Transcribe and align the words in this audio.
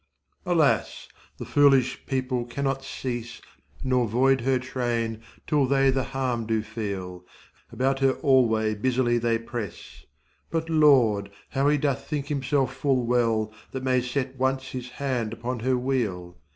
Alas! 0.47 1.07
the 1.37 1.45
foolish 1.45 2.07
people 2.07 2.43
cannot 2.43 2.83
cease, 2.83 3.39
Nor 3.83 4.07
'void9 4.09 4.41
her 4.41 4.57
train10 4.57 5.21
till 5.45 5.67
they 5.67 5.91
the 5.91 6.05
harm 6.05 6.47
do 6.47 6.63
feel, 6.63 7.23
About 7.71 7.99
her 7.99 8.13
alway 8.23 8.73
busily 8.73 9.19
they 9.19 9.37
press; 9.37 10.05
But 10.49 10.71
Lord! 10.71 11.29
how 11.49 11.67
he 11.69 11.77
doth 11.77 12.03
think 12.03 12.29
himself 12.29 12.75
full 12.75 13.05
well 13.05 13.53
That 13.73 13.83
may 13.83 14.01
set 14.01 14.37
once 14.39 14.69
his 14.69 14.89
hand 14.89 15.33
upon 15.33 15.59
her 15.59 15.77
wheel. 15.77 16.35